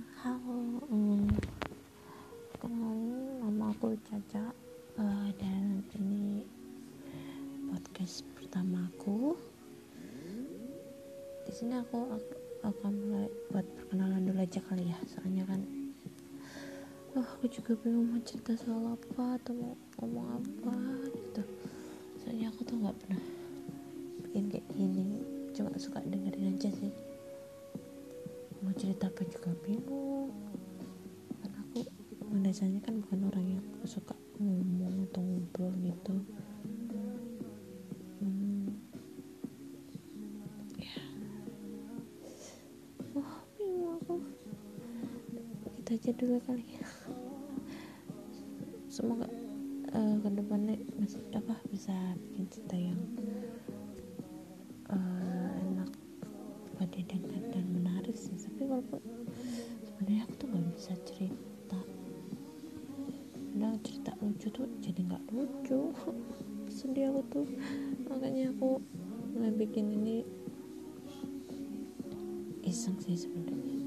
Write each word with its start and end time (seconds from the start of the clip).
halo 0.00 0.80
um, 0.88 1.28
kenalin 2.56 3.36
nama 3.44 3.68
aku 3.68 3.92
Caca. 4.08 4.48
Uh, 4.96 5.28
dan 5.36 5.84
ini 5.92 6.40
podcast 7.68 8.24
pertama 8.32 8.88
aku. 8.88 9.36
Di 11.44 11.52
sini 11.52 11.76
aku, 11.76 12.16
akan 12.64 12.92
mulai 12.96 13.28
buat 13.52 13.66
perkenalan 13.76 14.24
dulu 14.24 14.40
aja 14.40 14.60
kali 14.68 14.88
ya 14.88 14.96
soalnya 15.08 15.44
kan 15.48 15.60
oh, 17.16 17.24
aku 17.36 17.48
juga 17.48 17.72
bingung 17.80 18.12
mau 18.12 18.20
cerita 18.24 18.56
soal 18.56 18.96
apa 18.96 19.36
atau 19.40 19.52
mau 19.52 19.74
ngomong 20.00 20.28
apa 20.40 20.76
gitu. 21.12 21.42
Soalnya 22.24 22.48
aku 22.52 22.60
tuh 22.64 22.76
nggak 22.80 22.96
pernah 23.04 23.22
bikin 24.24 24.44
kayak 24.48 24.66
gini 24.72 25.20
cuma 25.52 25.72
suka 25.76 26.00
dengerin 26.08 26.56
aja 26.56 26.72
sih 26.72 27.09
mau 28.70 28.78
cerita 28.78 29.10
apa 29.10 29.26
juga 29.26 29.50
bingung. 29.66 30.30
Karena 31.42 31.58
aku 31.58 31.82
biasanya 32.38 32.78
kan 32.86 33.02
bukan 33.02 33.26
orang 33.26 33.46
yang 33.58 33.66
suka 33.82 34.14
ngomong 34.38 35.10
atau 35.10 35.26
ngobrol 35.26 35.74
gitu. 35.82 36.14
Hmm. 38.22 38.70
ya. 40.78 40.94
Wah 43.10 43.42
bingung 43.58 43.98
aku. 43.98 44.22
Kita 45.82 45.90
aja 45.98 46.10
dulu 46.14 46.38
kali 46.46 46.62
ya. 46.70 46.86
Semoga 48.86 49.26
uh, 49.90 50.14
ke 50.22 50.28
depannya 50.30 50.78
masih 50.94 51.26
apa 51.34 51.58
bisa 51.74 52.14
bikin 52.22 52.46
cerita 52.54 52.78
yang 52.78 53.02
uh, 54.94 55.58
enak 55.58 55.90
buat 56.78 56.86
didengar 56.94 57.29
walaupun 58.70 59.02
sebenarnya 59.82 60.22
aku 60.30 60.34
tuh 60.38 60.46
nggak 60.46 60.66
bisa 60.78 60.92
cerita. 61.02 61.80
Kadang 63.50 63.76
cerita 63.82 64.10
lucu 64.22 64.46
tuh 64.54 64.66
jadi 64.78 65.00
nggak 65.10 65.24
lucu. 65.34 65.80
Sedih 66.76 67.10
aku 67.10 67.22
tuh. 67.34 67.46
Makanya 68.06 68.54
aku 68.54 68.78
mulai 69.34 69.50
bikin 69.50 69.90
ini 69.90 70.22
iseng 72.62 72.94
sih 73.02 73.18
sebenarnya 73.18 73.79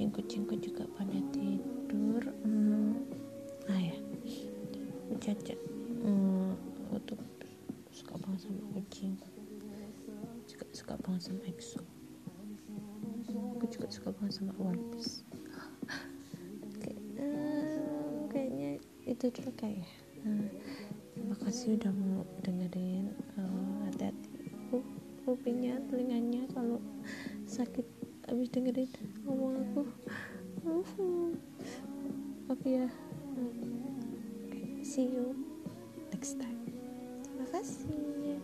kucing-kucingku 0.00 0.56
juga 0.64 0.88
pada 0.96 1.20
tidur 1.28 2.24
hmm. 2.40 2.96
ah 3.68 3.76
ya. 3.76 3.92
Cacat 5.20 5.60
hmm, 6.00 6.56
aku 6.88 7.12
suka 7.92 8.16
banget 8.16 8.48
sama 8.48 8.64
kucing. 8.80 9.12
Juga 10.48 10.64
suka 10.72 10.96
banget 11.04 11.20
sama 11.28 11.40
EXO. 11.44 11.84
Aku 13.60 13.64
juga 13.68 13.92
suka 13.92 14.08
banget 14.16 14.40
sama 14.40 14.56
One 14.56 14.80
Piece. 14.96 15.20
Kayak, 16.80 17.00
eh, 17.20 18.24
kayaknya 18.32 18.70
itu 19.04 19.24
dulu 19.28 19.52
kayak 19.60 19.84
nah, 20.24 20.48
terima 21.12 21.36
kasih 21.44 21.76
udah 21.76 21.92
mau 21.92 22.24
dengerin 22.40 23.12
uh, 23.36 23.84
hati-hati. 23.84 24.48
Uh, 24.72 24.80
kupingnya 25.28 25.76
telinganya 25.92 26.48
kalau 26.56 26.80
sakit 27.44 27.84
habis 28.30 28.48
dengerin 28.54 28.86
ngomong 29.26 29.58
aku. 29.58 29.82
Oke 32.46 32.68
ya. 32.78 32.88
Okay, 34.46 34.86
see 34.86 35.10
you 35.10 35.34
next 36.14 36.38
time. 36.38 36.62
Terima 37.26 37.46
kasih 37.50 38.40